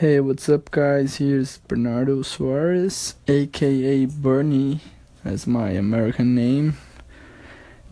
Hey, 0.00 0.18
what's 0.18 0.48
up, 0.48 0.70
guys? 0.70 1.16
Here's 1.16 1.58
Bernardo 1.68 2.22
Suarez, 2.22 3.16
aka 3.28 4.06
Bernie, 4.06 4.80
as 5.26 5.46
my 5.46 5.72
American 5.72 6.34
name. 6.34 6.78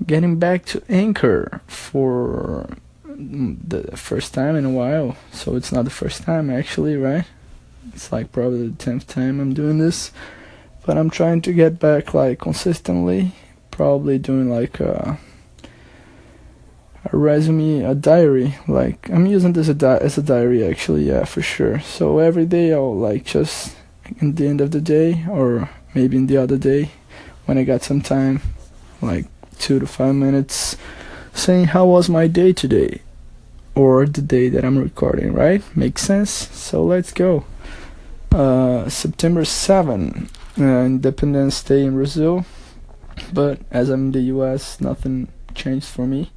Getting 0.06 0.38
back 0.38 0.64
to 0.72 0.82
Anchor 0.88 1.60
for 1.66 2.66
the 3.04 3.94
first 3.94 4.32
time 4.32 4.56
in 4.56 4.64
a 4.64 4.70
while. 4.70 5.18
So 5.32 5.54
it's 5.54 5.70
not 5.70 5.84
the 5.84 5.90
first 5.90 6.22
time, 6.22 6.48
actually, 6.48 6.96
right? 6.96 7.26
It's 7.92 8.10
like 8.10 8.32
probably 8.32 8.68
the 8.68 8.82
10th 8.82 9.06
time 9.06 9.38
I'm 9.38 9.52
doing 9.52 9.76
this. 9.76 10.10
But 10.86 10.96
I'm 10.96 11.10
trying 11.10 11.42
to 11.42 11.52
get 11.52 11.78
back 11.78 12.14
like 12.14 12.38
consistently. 12.38 13.32
Probably 13.70 14.18
doing 14.18 14.48
like 14.48 14.80
a 14.80 15.18
a 17.04 17.16
resume, 17.16 17.82
a 17.82 17.94
diary. 17.94 18.56
Like 18.66 19.08
I'm 19.10 19.26
using 19.26 19.52
this 19.52 19.68
as 19.68 19.82
a, 19.82 19.98
as 20.02 20.18
a 20.18 20.22
diary 20.22 20.64
actually, 20.64 21.04
yeah, 21.04 21.24
for 21.24 21.42
sure. 21.42 21.80
So 21.80 22.18
every 22.18 22.46
day 22.46 22.72
I'll 22.72 22.96
like 22.96 23.24
just 23.24 23.76
in 24.20 24.34
the 24.34 24.46
end 24.46 24.60
of 24.60 24.70
the 24.70 24.80
day 24.80 25.24
or 25.28 25.70
maybe 25.94 26.16
in 26.16 26.26
the 26.26 26.36
other 26.36 26.56
day 26.56 26.90
when 27.46 27.58
I 27.58 27.64
got 27.64 27.82
some 27.82 28.00
time, 28.00 28.40
like 29.00 29.26
two 29.58 29.78
to 29.78 29.86
five 29.86 30.14
minutes, 30.14 30.76
saying 31.32 31.66
how 31.66 31.86
was 31.86 32.08
my 32.08 32.26
day 32.26 32.52
today 32.52 33.02
or 33.74 34.06
the 34.06 34.22
day 34.22 34.48
that 34.48 34.64
I'm 34.64 34.78
recording, 34.78 35.32
right? 35.32 35.62
Makes 35.76 36.02
sense? 36.02 36.30
So 36.30 36.84
let's 36.84 37.12
go. 37.12 37.44
Uh, 38.30 38.88
September 38.88 39.44
7, 39.44 40.28
uh, 40.58 40.62
Independence 40.62 41.62
Day 41.62 41.84
in 41.84 41.94
Brazil. 41.94 42.44
But 43.32 43.60
as 43.70 43.88
I'm 43.88 44.06
in 44.06 44.12
the 44.12 44.20
US, 44.36 44.80
nothing 44.80 45.28
changed 45.54 45.86
for 45.86 46.06
me 46.06 46.30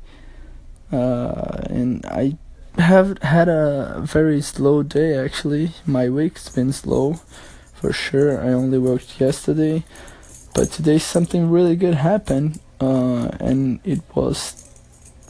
uh, 0.91 1.61
and 1.69 2.05
I 2.05 2.37
have 2.77 3.21
had 3.21 3.47
a 3.49 4.01
very 4.03 4.41
slow 4.41 4.83
day 4.83 5.17
actually. 5.17 5.71
My 5.85 6.09
week's 6.09 6.49
been 6.49 6.71
slow 6.71 7.19
for 7.73 7.91
sure. 7.93 8.41
I 8.41 8.49
only 8.53 8.77
worked 8.77 9.19
yesterday, 9.19 9.83
but 10.53 10.71
today 10.71 10.99
something 10.99 11.49
really 11.49 11.75
good 11.75 11.95
happened, 11.95 12.59
uh, 12.79 13.31
and 13.39 13.79
it 13.83 14.01
was 14.13 14.67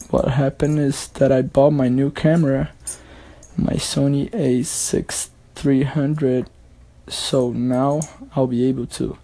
what 0.10 0.28
happened 0.30 0.80
is 0.80 1.08
that 1.10 1.32
I 1.32 1.42
bought 1.42 1.72
my 1.72 1.88
new 1.88 2.12
camera, 2.12 2.72
my 3.56 3.74
Sony 3.74 4.30
A6 4.32 5.30
300. 5.56 6.50
So 7.08 7.52
now 7.52 8.02
I'll 8.36 8.48
be 8.48 8.66
able 8.66 8.88
to 8.88 9.18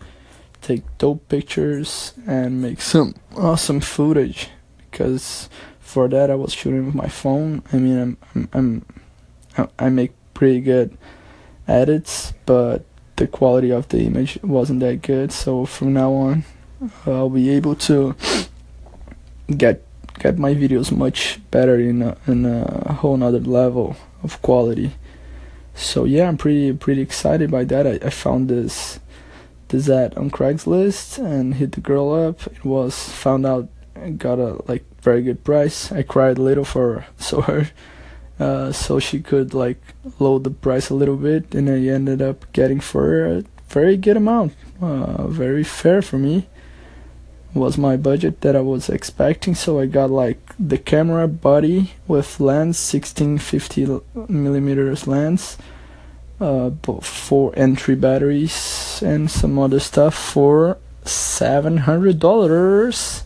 take 0.62 0.84
dope 0.98 1.28
pictures 1.30 2.14
and 2.26 2.62
make 2.62 2.82
some 2.82 3.16
awesome 3.36 3.80
footage 3.80 4.50
because 4.98 5.48
for 5.80 6.08
that 6.08 6.32
I 6.32 6.36
was 6.36 6.54
shooting 6.54 6.88
with 6.88 6.96
my 6.96 7.08
phone. 7.08 7.62
I 7.72 7.78
mean, 7.78 8.18
I'm, 8.34 8.50
I'm, 8.54 8.86
I'm 9.58 9.70
I 9.78 9.90
make 9.90 10.12
pretty 10.34 10.60
good 10.60 10.98
edits, 11.68 12.34
but 12.46 12.84
the 13.16 13.28
quality 13.28 13.72
of 13.72 13.88
the 13.90 14.00
image 14.00 14.40
wasn't 14.44 14.80
that 14.80 15.02
good. 15.02 15.32
So 15.32 15.66
from 15.66 15.94
now 15.94 16.14
on, 16.14 16.46
I'll 17.06 17.30
be 17.30 17.50
able 17.52 17.76
to 17.76 18.16
get 19.56 19.84
get 20.20 20.40
my 20.40 20.56
videos 20.56 20.92
much 20.92 21.40
better 21.52 21.80
in 21.80 22.02
a, 22.02 22.18
in 22.26 22.44
a 22.46 22.94
whole 22.94 23.18
nother 23.18 23.40
level 23.40 23.96
of 24.24 24.42
quality. 24.42 24.94
So 25.76 26.06
yeah, 26.06 26.28
I'm 26.28 26.38
pretty 26.38 26.74
pretty 26.74 27.02
excited 27.02 27.52
by 27.52 27.66
that. 27.66 27.86
I, 27.86 28.08
I 28.08 28.10
found 28.10 28.50
this 28.50 29.00
this 29.68 29.90
ad 29.90 30.16
on 30.18 30.32
Craigslist 30.32 31.24
and 31.24 31.56
hit 31.56 31.74
the 31.74 31.82
girl 31.82 32.14
up. 32.14 32.48
It 32.48 32.66
was 32.66 33.10
found 33.10 33.46
out 33.46 33.70
got 34.18 34.40
a 34.40 34.62
like 34.68 34.84
very 35.02 35.22
good 35.22 35.44
price. 35.44 35.92
I 35.92 36.04
cried 36.04 36.38
a 36.38 36.42
little 36.42 36.66
for 36.66 37.06
so 37.18 37.42
her, 37.42 37.70
uh, 38.40 38.72
so 38.72 39.00
she 39.00 39.20
could 39.20 39.54
like 39.54 39.82
lower 40.20 40.40
the 40.40 40.52
price 40.52 40.90
a 40.90 40.96
little 40.96 41.18
bit, 41.18 41.54
and 41.56 41.70
I 41.70 41.80
ended 41.88 42.22
up 42.22 42.52
getting 42.54 42.80
for 42.80 43.26
a 43.26 43.44
very 43.70 43.98
good 43.98 44.18
amount, 44.18 44.54
uh, 44.82 45.28
very 45.28 45.64
fair 45.64 46.02
for 46.02 46.18
me. 46.18 46.48
Was 47.54 47.78
my 47.78 47.98
budget 47.98 48.42
that 48.42 48.56
I 48.56 48.62
was 48.62 48.90
expecting, 48.90 49.56
so 49.56 49.80
I 49.80 49.88
got 49.88 50.12
like 50.12 50.40
the 50.60 50.78
camera 50.78 51.28
body 51.28 51.94
with 52.08 52.40
lens, 52.40 52.78
1650 52.94 54.02
millimeters 54.28 55.08
lens, 55.08 55.58
uh, 56.40 56.70
four 57.02 57.54
entry 57.58 57.96
batteries, 57.96 59.02
and 59.04 59.32
some 59.32 59.58
other 59.58 59.80
stuff 59.80 60.14
for 60.14 60.78
seven 61.04 61.78
hundred 61.78 62.20
dollars 62.20 63.24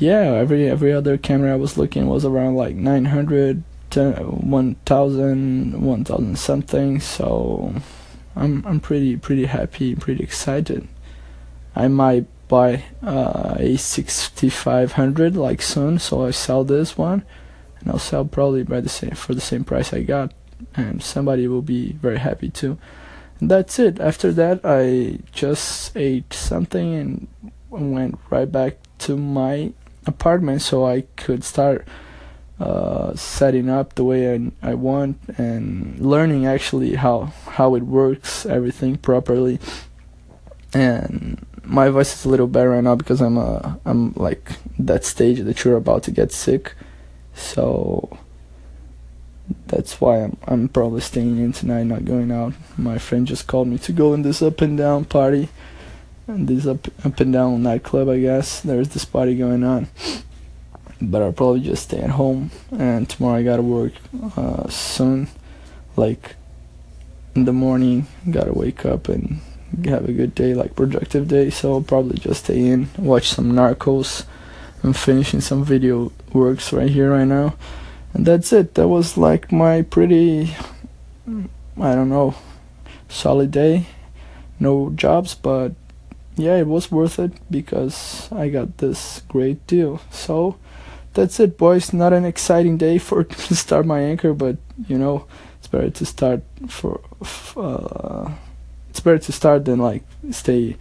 yeah, 0.00 0.32
every 0.32 0.68
every 0.68 0.92
other 0.92 1.18
camera 1.18 1.52
I 1.52 1.56
was 1.56 1.76
looking 1.76 2.06
was 2.06 2.24
around 2.24 2.56
like 2.56 2.74
900 2.74 3.62
to 3.90 4.12
1000 4.12 5.82
1000 5.82 6.38
something 6.38 7.00
so 7.00 7.74
I'm 8.34 8.64
I'm 8.66 8.80
pretty 8.80 9.16
pretty 9.16 9.44
happy 9.44 9.94
pretty 9.94 10.24
excited. 10.24 10.88
I 11.76 11.88
might 11.88 12.26
buy 12.48 12.84
uh, 13.02 13.56
a 13.58 13.76
6500 13.76 15.36
like 15.36 15.62
soon 15.62 15.98
so 15.98 16.24
I 16.24 16.30
sell 16.30 16.64
this 16.64 16.96
one 16.96 17.24
and 17.78 17.90
I'll 17.90 17.98
sell 17.98 18.24
probably 18.24 18.62
by 18.62 18.80
the 18.80 18.88
same 18.88 19.10
for 19.10 19.34
the 19.34 19.40
same 19.40 19.64
price 19.64 19.92
I 19.92 20.02
got 20.02 20.32
and 20.74 21.02
somebody 21.02 21.46
will 21.46 21.62
be 21.62 21.92
very 21.92 22.18
happy 22.18 22.48
too. 22.48 22.78
And 23.38 23.50
that's 23.50 23.78
it. 23.78 24.00
After 24.00 24.32
that 24.32 24.60
I 24.64 25.18
just 25.32 25.94
ate 25.96 26.32
something 26.32 26.94
and 26.94 27.28
went 27.68 28.18
right 28.30 28.50
back 28.50 28.78
to 29.00 29.16
my 29.16 29.72
apartment 30.10 30.62
so 30.62 30.86
I 30.86 31.02
could 31.16 31.42
start 31.44 31.86
uh, 32.60 33.14
setting 33.14 33.70
up 33.70 33.94
the 33.94 34.04
way 34.04 34.34
I, 34.34 34.50
I 34.62 34.74
want 34.74 35.16
and 35.38 35.98
learning 35.98 36.46
actually 36.46 36.94
how 36.94 37.32
how 37.46 37.74
it 37.74 37.84
works 37.84 38.44
everything 38.44 38.98
properly. 38.98 39.58
And 40.74 41.44
my 41.64 41.88
voice 41.88 42.14
is 42.14 42.24
a 42.24 42.28
little 42.28 42.46
better 42.46 42.70
right 42.70 42.84
now 42.84 42.96
because 42.96 43.20
I'm 43.22 43.38
uh, 43.38 43.76
I'm 43.86 44.12
like 44.12 44.52
that 44.78 45.04
stage 45.04 45.40
that 45.40 45.64
you're 45.64 45.76
about 45.76 46.02
to 46.04 46.10
get 46.10 46.32
sick. 46.32 46.74
So 47.34 48.18
that's 49.66 50.00
why 50.00 50.24
I'm 50.24 50.36
I'm 50.46 50.68
probably 50.68 51.00
staying 51.00 51.38
in 51.38 51.52
tonight 51.52 51.84
not 51.84 52.04
going 52.04 52.30
out. 52.30 52.52
My 52.76 52.98
friend 52.98 53.26
just 53.26 53.46
called 53.46 53.68
me 53.68 53.78
to 53.78 53.92
go 53.92 54.12
in 54.12 54.20
this 54.20 54.42
up 54.42 54.60
and 54.60 54.76
down 54.76 55.06
party 55.06 55.48
and 56.34 56.48
this 56.48 56.66
up 56.66 56.86
up 57.04 57.20
and 57.20 57.32
down 57.32 57.62
nightclub 57.62 58.08
I 58.08 58.20
guess. 58.20 58.60
There's 58.60 58.88
this 58.90 59.04
party 59.04 59.36
going 59.36 59.64
on. 59.64 59.88
But 61.02 61.22
I'll 61.22 61.32
probably 61.32 61.60
just 61.60 61.84
stay 61.84 62.00
at 62.00 62.10
home. 62.10 62.50
And 62.70 63.08
tomorrow 63.08 63.38
I 63.38 63.42
gotta 63.42 63.62
work 63.62 63.92
uh, 64.36 64.68
soon. 64.68 65.28
Like 65.96 66.36
in 67.34 67.44
the 67.44 67.52
morning 67.52 68.06
gotta 68.30 68.52
wake 68.52 68.84
up 68.84 69.08
and 69.08 69.40
have 69.84 70.08
a 70.08 70.12
good 70.12 70.34
day 70.34 70.54
like 70.54 70.76
productive 70.76 71.28
day. 71.28 71.50
So 71.50 71.74
I'll 71.74 71.82
probably 71.82 72.18
just 72.18 72.44
stay 72.44 72.66
in 72.66 72.88
watch 72.98 73.28
some 73.28 73.52
Narcos. 73.52 74.24
I'm 74.82 74.92
finishing 74.92 75.40
some 75.40 75.64
video 75.64 76.12
works 76.32 76.72
right 76.72 76.88
here 76.88 77.10
right 77.10 77.26
now. 77.26 77.54
And 78.12 78.26
that's 78.26 78.52
it. 78.52 78.74
That 78.74 78.88
was 78.88 79.16
like 79.16 79.52
my 79.52 79.82
pretty 79.82 80.54
I 81.26 81.94
don't 81.94 82.08
know 82.08 82.34
solid 83.08 83.50
day. 83.50 83.86
No 84.58 84.90
jobs 84.90 85.34
but 85.34 85.72
yeah, 86.36 86.56
it 86.56 86.66
was 86.66 86.90
worth 86.90 87.18
it 87.18 87.32
because 87.50 88.30
I 88.32 88.48
got 88.48 88.78
this 88.78 89.22
great 89.28 89.66
deal. 89.66 90.00
So 90.10 90.56
that's 91.14 91.40
it, 91.40 91.58
boys. 91.58 91.92
Not 91.92 92.12
an 92.12 92.24
exciting 92.24 92.76
day 92.76 92.98
for 92.98 93.24
to 93.48 93.56
start 93.56 93.86
my 93.86 94.00
anchor, 94.00 94.32
but 94.32 94.56
you 94.88 94.98
know, 94.98 95.26
it's 95.58 95.68
better 95.68 95.90
to 95.90 96.06
start 96.06 96.42
for. 96.68 97.00
Uh, 97.56 98.32
it's 98.88 99.00
better 99.00 99.18
to 99.18 99.32
start 99.32 99.64
than 99.64 99.78
like 99.78 100.02
stay 100.30 100.76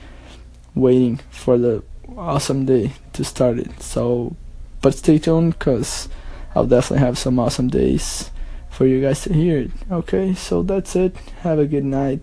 waiting 0.76 1.20
for 1.30 1.58
the 1.58 1.84
awesome 2.18 2.66
day 2.66 2.94
to 3.14 3.24
start 3.24 3.60
it. 3.60 3.82
So, 3.82 4.36
but 4.82 4.96
stay 4.96 5.20
tuned, 5.20 5.60
cause 5.60 6.10
I'll 6.56 6.66
definitely 6.66 7.06
have 7.06 7.18
some 7.18 7.38
awesome 7.38 7.68
days 7.68 8.32
for 8.70 8.88
you 8.88 9.02
guys 9.02 9.22
to 9.24 9.34
hear 9.34 9.60
it. 9.60 9.72
Okay, 9.92 10.34
so 10.34 10.64
that's 10.64 10.96
it. 10.96 11.16
Have 11.42 11.60
a 11.60 11.66
good 11.66 11.86
night 11.86 12.22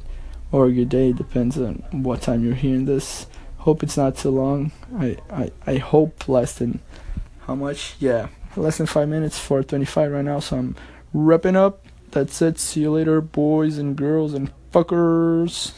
or 0.52 0.68
your 0.68 0.84
day 0.84 1.12
depends 1.12 1.58
on 1.58 1.84
what 1.90 2.22
time 2.22 2.44
you're 2.44 2.54
hearing 2.54 2.84
this. 2.84 3.26
Hope 3.58 3.82
it's 3.82 3.96
not 3.96 4.16
too 4.16 4.30
long. 4.30 4.72
I 4.98 5.16
i, 5.30 5.50
I 5.66 5.76
hope 5.78 6.28
less 6.28 6.54
than 6.54 6.80
how 7.46 7.54
much? 7.54 7.96
Yeah 7.98 8.28
less 8.56 8.78
than 8.78 8.86
five 8.86 9.06
minutes 9.08 9.38
425 9.38 10.12
right 10.12 10.24
now 10.24 10.40
so 10.40 10.56
i'm 10.56 10.76
wrapping 11.12 11.56
up. 11.56 11.84
That's 12.10 12.40
it. 12.40 12.58
See 12.58 12.80
you 12.80 12.92
later 12.92 13.20
boys 13.20 13.78
and 13.78 13.96
girls 13.96 14.34
and 14.34 14.50
fuckers 14.72 15.72